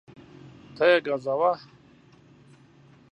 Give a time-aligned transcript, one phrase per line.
[0.75, 1.51] ته یې ګزوه